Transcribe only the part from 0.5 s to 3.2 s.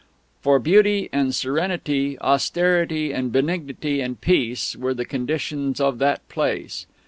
beauty and serenity, austerity